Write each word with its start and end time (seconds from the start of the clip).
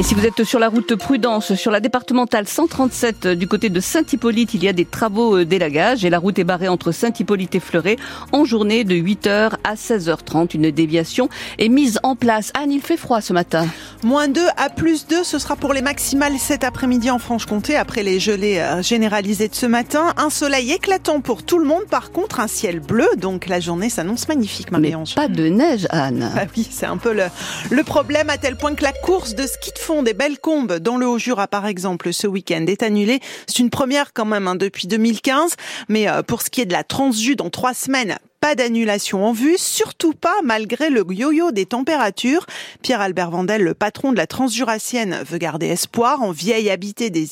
Et 0.00 0.02
si 0.02 0.14
vous 0.14 0.24
êtes 0.24 0.44
sur 0.44 0.58
la 0.58 0.70
route 0.70 0.94
Prudence, 0.94 1.52
sur 1.56 1.70
la 1.70 1.78
départementale 1.78 2.48
137 2.48 3.26
du 3.26 3.46
côté 3.46 3.68
de 3.68 3.80
Saint-Hippolyte, 3.80 4.54
il 4.54 4.64
y 4.64 4.68
a 4.68 4.72
des 4.72 4.86
travaux 4.86 5.36
euh, 5.36 5.44
d'élagage 5.44 6.06
et 6.06 6.08
la 6.08 6.18
route 6.18 6.38
est 6.38 6.44
barrée 6.44 6.68
entre 6.68 6.90
Saint-Hippolyte 6.90 7.54
et 7.56 7.60
Fleuret 7.60 7.96
en 8.32 8.46
journée 8.46 8.84
de 8.84 8.94
8h 8.94 9.56
à 9.62 9.74
16h30. 9.74 10.56
Une 10.56 10.70
déviation 10.70 11.28
est 11.58 11.68
mise 11.68 12.00
en 12.02 12.16
place. 12.16 12.50
Anne, 12.54 12.72
il 12.72 12.80
fait 12.80 12.96
froid 12.96 13.20
ce 13.20 13.34
matin. 13.34 13.66
Moins 14.02 14.28
2 14.28 14.40
à 14.56 14.70
plus 14.70 15.06
2, 15.06 15.24
ce 15.24 15.38
sera 15.38 15.56
pour 15.56 15.74
les 15.74 15.82
maximales 15.82 16.38
cet 16.38 16.64
après-midi 16.64 17.10
en 17.10 17.18
Franche-Comté 17.18 17.76
après 17.76 18.02
les 18.02 18.18
gelées 18.18 18.58
euh, 18.58 18.82
généralisées 18.82 19.48
de 19.48 19.54
ce 19.54 19.66
matin. 19.66 20.14
Un 20.16 20.30
soleil 20.30 20.72
éclatant 20.72 21.20
pour 21.20 21.42
tout 21.42 21.58
le 21.58 21.66
monde, 21.66 21.84
par 21.84 22.10
contre 22.10 22.40
un 22.40 22.46
ciel 22.46 22.80
bleu, 22.80 23.06
donc 23.18 23.46
la 23.46 23.60
journée 23.60 23.90
s'annonce 23.90 24.26
magnifique, 24.26 24.72
Mais 24.72 24.94
pas 25.14 25.28
de 25.28 25.48
neige, 25.48 25.86
Anne. 25.90 26.32
Ah 26.34 26.46
oui, 26.56 26.66
c'est 26.70 26.86
un 26.86 26.96
peu 26.96 27.12
le, 27.12 27.24
le 27.70 27.84
problème 27.84 28.30
à 28.30 28.38
tel 28.38 28.56
point 28.56 28.74
que 28.74 28.82
la 28.82 28.92
course 28.92 29.34
de 29.34 29.46
ski 29.46 29.70
de 29.72 29.78
fond 29.78 30.02
des 30.02 30.14
belles 30.14 30.38
combes 30.38 30.78
dans 30.78 30.96
le 30.96 31.06
Haut-Jura, 31.06 31.46
par 31.46 31.66
exemple, 31.66 32.14
ce 32.14 32.26
week-end 32.26 32.64
est 32.66 32.82
annulée. 32.82 33.20
C'est 33.46 33.58
une 33.58 33.70
première 33.70 34.14
quand 34.14 34.24
même 34.24 34.48
hein, 34.48 34.54
depuis 34.54 34.88
2015. 34.88 35.56
Mais 35.90 36.08
euh, 36.08 36.22
pour 36.22 36.40
ce 36.40 36.48
qui 36.48 36.62
est 36.62 36.66
de 36.66 36.72
la 36.72 36.84
Transju, 36.84 37.36
dans 37.36 37.50
trois 37.50 37.74
semaines, 37.74 38.16
pas 38.40 38.54
d'annulation 38.54 39.24
en 39.24 39.32
vue, 39.32 39.56
surtout 39.58 40.12
pas 40.12 40.34
malgré 40.42 40.90
le 40.90 41.04
yo-yo 41.08 41.52
des 41.52 41.66
températures. 41.66 42.46
Pierre-Albert 42.82 43.30
Vandel, 43.30 43.62
le 43.62 43.74
patron 43.74 44.12
de 44.12 44.16
la 44.16 44.26
transjurassienne, 44.26 45.18
veut 45.28 45.38
garder 45.38 45.66
espoir 45.66 46.22
en 46.22 46.30
vieille, 46.30 46.70
habité 46.70 47.10
des, 47.10 47.28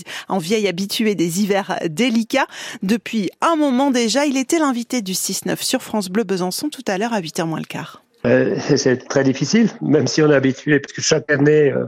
des 1.14 1.42
hivers 1.42 1.78
délicats. 1.88 2.46
Depuis 2.82 3.30
un 3.40 3.56
moment 3.56 3.90
déjà, 3.90 4.26
il 4.26 4.36
était 4.36 4.58
l'invité 4.58 5.02
du 5.02 5.12
6-9 5.12 5.62
sur 5.62 5.82
France 5.82 6.08
Bleu 6.08 6.24
Besançon 6.24 6.68
tout 6.68 6.84
à 6.86 6.98
l'heure 6.98 7.12
à 7.12 7.20
8h 7.20 7.44
moins 7.46 7.60
le 7.60 7.64
quart. 7.64 8.02
Euh, 8.26 8.56
c'est 8.76 9.08
très 9.08 9.24
difficile, 9.24 9.70
même 9.80 10.06
si 10.06 10.22
on 10.22 10.30
est 10.30 10.34
habitué, 10.34 10.80
parce 10.80 10.92
que 10.92 11.02
chaque 11.02 11.30
année, 11.30 11.70
euh, 11.70 11.86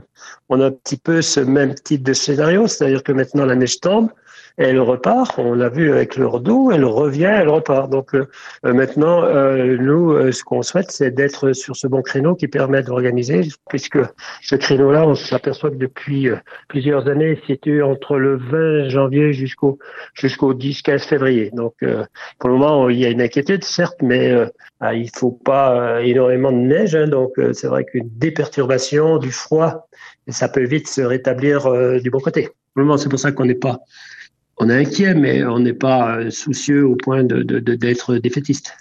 on 0.49 0.61
a 0.61 0.67
un 0.67 0.71
petit 0.71 0.97
peu 0.97 1.21
ce 1.21 1.39
même 1.39 1.75
type 1.75 2.03
de 2.03 2.13
scénario, 2.13 2.67
c'est-à-dire 2.67 3.03
que 3.03 3.11
maintenant 3.11 3.45
la 3.45 3.55
neige 3.55 3.79
tombe, 3.79 4.09
elle 4.57 4.79
repart. 4.79 5.37
On 5.37 5.53
l'a 5.53 5.69
vu 5.69 5.91
avec 5.91 6.15
le 6.15 6.27
redout, 6.27 6.71
elle 6.71 6.85
revient, 6.85 7.23
elle 7.23 7.49
repart. 7.49 7.89
Donc 7.89 8.13
euh, 8.15 8.27
euh, 8.65 8.73
maintenant, 8.73 9.23
euh, 9.23 9.77
nous, 9.77 10.31
ce 10.31 10.43
qu'on 10.43 10.61
souhaite, 10.61 10.91
c'est 10.91 11.11
d'être 11.11 11.53
sur 11.53 11.75
ce 11.75 11.87
bon 11.87 12.01
créneau 12.01 12.35
qui 12.35 12.47
permet 12.47 12.83
d'organiser, 12.83 13.41
puisque 13.69 13.99
ce 14.41 14.55
créneau-là, 14.55 15.07
on 15.07 15.15
s'aperçoit 15.15 15.71
que 15.71 15.75
depuis 15.75 16.29
plusieurs 16.67 17.07
années, 17.07 17.39
situe 17.47 17.83
entre 17.83 18.17
le 18.17 18.37
20 18.37 18.89
janvier 18.89 19.33
jusqu'au 19.33 19.79
jusqu'au 20.13 20.53
10-15 20.53 21.07
février. 21.07 21.49
Donc 21.53 21.75
pour 22.39 22.49
le 22.49 22.55
moment, 22.55 22.89
il 22.89 22.97
y 22.97 23.05
a 23.05 23.09
une 23.09 23.21
inquiétude, 23.21 23.63
certes, 23.63 24.01
mais 24.01 24.33
ah, 24.79 24.93
il 24.93 25.09
faut 25.13 25.31
pas 25.31 26.01
énormément 26.01 26.51
de 26.51 26.57
neige. 26.57 26.95
Hein, 26.95 27.07
donc 27.07 27.33
c'est 27.53 27.67
vrai 27.67 27.85
qu'une 27.85 28.09
déperturbation, 28.17 29.17
du 29.17 29.31
froid, 29.31 29.87
ça 30.27 30.49
peut 30.49 30.63
vite 30.63 30.87
se 30.87 31.01
rétablir 31.01 31.69
du 32.01 32.09
bon 32.09 32.19
côté. 32.19 32.49
Pour 32.73 32.81
le 32.81 32.85
moment, 32.85 32.97
c'est 32.97 33.09
pour 33.09 33.19
ça 33.19 33.31
qu'on 33.31 33.45
n'est 33.45 33.55
pas 33.55 33.81
on 34.61 34.69
est 34.69 34.77
inquiet, 34.77 35.15
mais 35.15 35.43
on 35.43 35.59
n'est 35.59 35.73
pas 35.73 36.17
euh, 36.17 36.29
soucieux 36.29 36.85
au 36.85 36.95
point 36.95 37.23
d'être 37.23 38.17
défaitiste. 38.17 38.77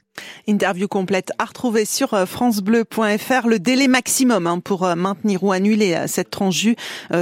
Interview 0.51 0.89
complète 0.89 1.31
à 1.39 1.45
retrouver 1.45 1.85
sur 1.85 2.13
euh, 2.13 2.27
francebleu.fr. 2.27 3.47
Le 3.47 3.61
délai 3.61 3.87
maximum 3.87 4.49
hein, 4.49 4.59
pour 4.59 4.85
euh, 4.85 4.97
maintenir 4.97 5.45
ou 5.45 5.53
annuler 5.53 5.95
euh, 5.95 6.07
cette 6.09 6.31
tranche 6.31 6.51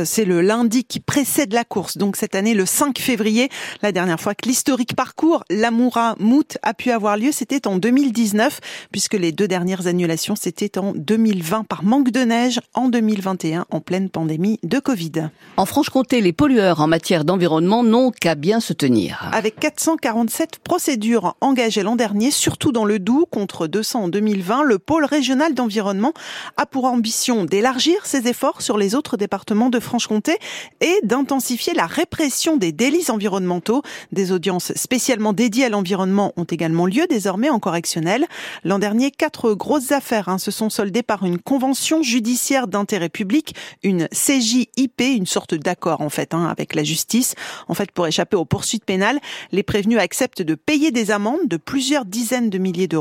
c'est 0.05 0.25
le 0.25 0.41
lundi 0.41 0.85
qui 0.85 1.01
précède 1.01 1.53
la 1.53 1.65
course. 1.65 1.99
Donc 1.99 2.17
cette 2.17 2.35
année, 2.35 2.55
le 2.55 2.65
5 2.65 2.99
février, 2.99 3.51
la 3.83 3.93
dernière 3.93 4.19
fois 4.19 4.35
que 4.35 4.49
l'historique 4.49 4.97
parcours 4.97 5.45
l'Amoura 5.51 6.15
Mout 6.19 6.57
a 6.63 6.73
pu 6.73 6.91
avoir 6.91 7.19
lieu, 7.19 7.31
c'était 7.31 7.67
en 7.67 7.77
2019, 7.77 8.61
puisque 8.91 9.15
les 9.15 9.33
deux 9.33 9.47
dernières 9.47 9.87
annulations, 9.87 10.35
c'était 10.35 10.79
en 10.79 10.93
2020 10.95 11.65
par 11.65 11.85
manque 11.85 12.11
de 12.11 12.21
neige, 12.21 12.61
en 12.73 12.89
2021 12.89 13.67
en 13.71 13.81
pleine 13.81 14.09
pandémie 14.09 14.59
de 14.63 14.79
Covid. 14.79 15.29
En 15.59 15.67
Franche-Comté, 15.67 16.23
les 16.23 16.33
pollueurs 16.33 16.81
en 16.81 16.87
matière 16.87 17.25
d'environnement 17.25 17.83
n'ont 17.83 18.11
qu'à 18.11 18.35
bien 18.35 18.61
se 18.61 18.73
tenir. 18.73 19.29
Avec 19.33 19.61
447 19.61 20.61
procédures 20.65 21.37
engagées 21.41 21.83
l'an 21.83 21.97
dernier, 21.97 22.31
surtout 22.31 22.73
dans 22.73 22.87
le 22.87 22.99
Doubs 22.99 23.18
contre 23.27 23.67
200 23.67 24.05
en 24.05 24.09
2020, 24.09 24.63
le 24.63 24.79
pôle 24.79 25.05
régional 25.05 25.55
d'environnement 25.55 26.13
a 26.57 26.67
pour 26.67 26.85
ambition 26.85 27.45
d'élargir 27.45 28.07
ses 28.07 28.29
efforts 28.29 28.63
sur 28.63 28.79
les 28.79 28.95
autres 28.95 29.17
départements 29.17 29.71
de 29.71 29.81
Franche-Comté 29.81 30.37
et 30.81 30.99
d'intensifier 31.03 31.75
la 31.75 31.87
répression 31.87 32.57
des 32.57 32.73
délits 32.73 33.11
environnementaux. 33.11 33.83
Des 34.13 34.33
audiences 34.33 34.73
spécialement 34.75 35.33
dédiées 35.33 35.67
à 35.67 35.69
l'environnement 35.69 36.33
ont 36.37 36.45
également 36.45 36.87
lieu 36.87 37.07
désormais 37.09 37.51
en 37.51 37.59
correctionnel. 37.59 38.27
L'an 38.65 38.79
dernier, 38.79 39.11
quatre 39.11 39.55
grosses 39.55 39.93
affaires 39.93 40.29
hein, 40.29 40.39
se 40.39 40.51
sont 40.51 40.71
soldées 40.71 41.03
par 41.03 41.25
une 41.25 41.39
convention 41.39 42.03
judiciaire 42.03 42.69
d'intérêt 42.69 43.09
public, 43.09 43.55
une 43.83 44.09
CJIP, 44.09 45.01
une 45.01 45.27
sorte 45.27 45.55
d'accord 45.55 46.01
en 46.01 46.11
fait 46.11 46.35
hein, 46.35 46.47
avec 46.47 46.75
la 46.75 46.85
justice. 46.85 47.35
En 47.69 47.75
fait, 47.75 47.91
pour 47.93 48.07
échapper 48.07 48.37
aux 48.37 48.45
poursuites 48.45 48.85
pénales, 48.85 49.19
les 49.53 49.63
prévenus 49.63 49.99
acceptent 49.99 50.43
de 50.43 50.55
payer 50.55 50.91
des 50.91 51.11
amendes 51.11 51.47
de 51.47 51.57
plusieurs 51.57 52.05
dizaines 52.05 52.51
de 52.51 52.59
milliers 52.59 52.89
d'euros, 52.89 52.98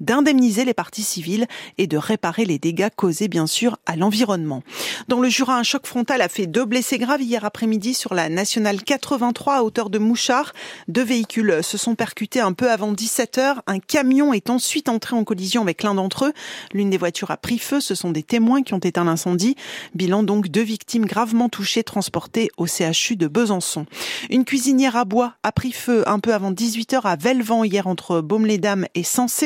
d'indemniser 0.00 0.64
les 0.64 0.74
parties 0.74 1.02
civiles 1.02 1.46
et 1.78 1.86
de 1.86 1.96
réparer 1.96 2.44
les 2.44 2.58
dégâts 2.58 2.88
causés 2.94 3.28
bien 3.28 3.46
sûr 3.46 3.76
à 3.86 3.96
l'environnement. 3.96 4.62
Dans 5.08 5.20
le 5.20 5.28
Jura, 5.28 5.56
un 5.56 5.62
choc 5.62 5.86
frontal 5.86 6.20
a 6.22 6.28
fait 6.28 6.46
deux 6.46 6.64
blessés 6.64 6.98
graves 6.98 7.22
hier 7.22 7.44
après-midi 7.44 7.94
sur 7.94 8.14
la 8.14 8.28
nationale 8.28 8.82
83 8.82 9.56
à 9.56 9.62
hauteur 9.62 9.90
de 9.90 9.98
Mouchard. 9.98 10.52
Deux 10.88 11.04
véhicules 11.04 11.60
se 11.62 11.78
sont 11.78 11.94
percutés 11.94 12.40
un 12.40 12.52
peu 12.52 12.70
avant 12.70 12.92
17 12.92 13.38
heures. 13.38 13.62
Un 13.66 13.78
camion 13.78 14.32
est 14.32 14.50
ensuite 14.50 14.88
entré 14.88 15.16
en 15.16 15.24
collision 15.24 15.62
avec 15.62 15.82
l'un 15.82 15.94
d'entre 15.94 16.26
eux. 16.26 16.32
L'une 16.72 16.90
des 16.90 16.98
voitures 16.98 17.30
a 17.30 17.36
pris 17.36 17.58
feu. 17.58 17.80
Ce 17.80 17.94
sont 17.94 18.10
des 18.10 18.22
témoins 18.22 18.62
qui 18.62 18.74
ont 18.74 18.78
éteint 18.78 19.04
l'incendie. 19.04 19.56
Bilan 19.94 20.22
donc 20.22 20.48
deux 20.48 20.62
victimes 20.62 21.06
gravement 21.06 21.48
touchées 21.48 21.82
transportées 21.82 22.50
au 22.56 22.66
CHU 22.66 23.16
de 23.16 23.26
Besançon. 23.26 23.86
Une 24.28 24.44
cuisinière 24.44 24.96
à 24.96 25.04
bois 25.04 25.34
a 25.42 25.52
pris 25.52 25.72
feu 25.72 26.08
un 26.08 26.18
peu 26.18 26.34
avant 26.34 26.50
18 26.50 26.94
heures 26.94 27.06
à 27.06 27.16
Velvent 27.16 27.64
hier 27.64 27.86
entre 27.86 28.20
Baume-les-Dames 28.20 28.86
et 28.94 29.02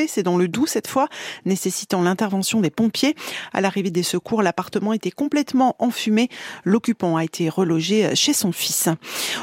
C'est 0.07 0.23
dans 0.23 0.37
le 0.37 0.47
Doubs 0.47 0.67
cette 0.67 0.87
fois, 0.87 1.07
nécessitant 1.45 2.01
l'intervention 2.01 2.61
des 2.61 2.69
pompiers. 2.69 3.15
À 3.53 3.61
l'arrivée 3.61 3.91
des 3.91 4.03
secours, 4.03 4.41
l'appartement 4.41 4.93
était 4.93 5.11
complètement 5.11 5.75
enfumé. 5.79 6.29
L'occupant 6.63 7.15
a 7.17 7.23
été 7.23 7.49
relogé 7.49 8.15
chez 8.15 8.33
son 8.33 8.51
fils. 8.51 8.89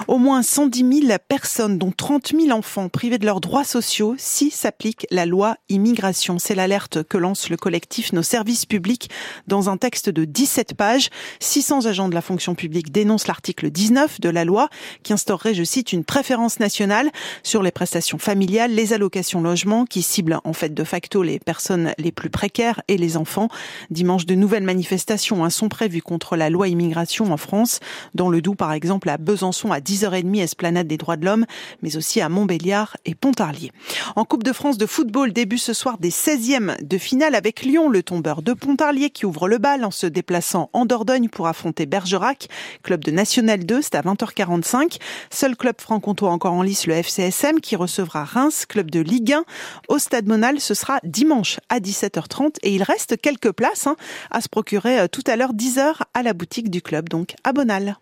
Au 0.08 0.18
moins 0.18 0.42
110 0.42 1.06
000 1.06 1.18
personnes, 1.28 1.78
dont 1.78 1.92
30 1.92 2.32
000 2.38 2.56
enfants 2.56 2.88
privés 2.88 3.18
de 3.18 3.26
leurs 3.26 3.40
droits 3.40 3.64
sociaux 3.64 4.14
si 4.18 4.50
s'applique 4.50 5.06
la 5.10 5.26
loi 5.26 5.56
immigration. 5.68 6.38
C'est 6.38 6.54
l'alerte 6.54 7.02
que 7.02 7.18
lance 7.18 7.48
le 7.48 7.56
collectif 7.56 8.12
Nos 8.12 8.22
services 8.22 8.66
publics 8.66 9.10
dans 9.46 9.70
un 9.70 9.76
texte 9.76 10.10
de 10.10 10.24
17 10.24 10.74
pages. 10.74 11.08
600 11.40 11.86
agents 11.86 12.08
de 12.08 12.14
la 12.14 12.22
fonction 12.22 12.54
publique 12.54 12.92
dénoncent 12.92 13.26
l'article 13.26 13.70
19 13.70 14.20
de 14.20 14.28
la 14.28 14.44
loi 14.44 14.68
qui 15.02 15.12
instaurerait, 15.12 15.54
je 15.54 15.64
cite, 15.64 15.92
une 15.92 16.04
préférence 16.04 16.60
nationale 16.60 17.10
sur 17.42 17.62
les 17.62 17.70
prestations 17.70 18.18
familiales, 18.18 18.72
les 18.72 18.92
allocations 18.92 19.40
logement 19.40 19.84
qui 19.84 20.02
cible 20.02 20.40
en 20.44 20.52
fait 20.52 20.74
de 20.74 20.84
facto 20.84 21.22
les 21.22 21.38
personnes 21.38 21.92
les 21.98 22.12
plus 22.12 22.30
précaires 22.30 22.82
et 22.88 22.96
les 22.96 23.16
enfants. 23.16 23.48
Dimanche, 23.90 24.26
de 24.26 24.34
nouvelles 24.34 24.62
manifestations 24.62 25.44
hein, 25.44 25.50
sont 25.50 25.68
prévues 25.68 26.02
contre 26.02 26.36
la 26.36 26.50
loi 26.50 26.68
immigration 26.68 27.32
en 27.32 27.36
France, 27.36 27.80
dans 28.14 28.28
le 28.28 28.40
Doubs 28.40 28.56
par 28.56 28.72
exemple, 28.72 29.08
à 29.08 29.18
Besançon 29.18 29.72
à 29.72 29.80
10h30, 29.80 30.40
esplanade 30.42 30.86
des 30.86 30.96
droits 30.96 31.16
de 31.16 31.24
l'homme, 31.24 31.46
mais 31.82 31.96
aussi 31.96 32.20
à 32.20 32.28
Montbéliard 32.28 32.96
et 33.04 33.14
Pontarlier. 33.14 33.72
En 34.16 34.24
Coupe 34.24 34.44
de 34.44 34.52
France 34.52 34.78
de 34.78 34.86
football, 34.86 35.32
début 35.32 35.58
ce 35.58 35.72
soir 35.72 35.98
des 35.98 36.10
16e 36.10 36.82
de 36.82 36.98
finale 36.98 37.34
avec 37.34 37.62
Lyon, 37.62 37.88
le 37.88 38.02
tombeur 38.02 38.42
de 38.42 38.52
Pontarlier 38.52 39.10
qui 39.10 39.26
ouvre 39.26 39.48
le 39.48 39.58
bal 39.58 39.84
en 39.84 39.90
se 39.90 40.06
déplaçant 40.06 40.70
en 40.72 40.86
Dordogne 40.86 41.28
pour 41.28 41.46
affronter 41.46 41.86
Bergerac, 41.86 42.48
club 42.82 43.04
de 43.04 43.10
National 43.10 43.64
2, 43.64 43.82
c'est 43.82 43.94
à 43.94 44.02
20h45. 44.02 44.98
Seul 45.30 45.56
club 45.56 45.76
franc-comtois 45.78 46.30
encore 46.30 46.52
en 46.52 46.62
lice, 46.62 46.86
le 46.86 46.94
FCSM, 46.94 47.60
qui 47.60 47.76
recevra 47.76 48.24
Reims, 48.24 48.66
club 48.66 48.90
de 48.90 49.00
Ligue 49.00 49.32
1. 49.32 49.44
Au 49.88 49.98
Stade 49.98 50.26
Ce 50.58 50.74
sera 50.74 50.98
dimanche 51.04 51.60
à 51.68 51.78
17h30 51.78 52.56
et 52.62 52.74
il 52.74 52.82
reste 52.82 53.20
quelques 53.20 53.52
places 53.52 53.86
hein, 53.86 53.96
à 54.30 54.40
se 54.40 54.48
procurer 54.48 55.00
euh, 55.00 55.06
tout 55.08 55.22
à 55.26 55.36
l'heure 55.36 55.52
10h 55.52 56.00
à 56.14 56.22
la 56.22 56.32
boutique 56.32 56.70
du 56.70 56.80
club, 56.80 57.08
donc 57.08 57.34
à 57.44 57.52
Bonal. 57.52 57.96